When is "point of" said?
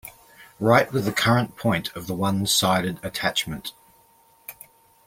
1.57-2.07